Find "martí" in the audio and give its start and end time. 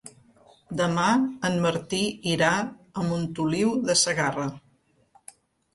1.67-1.99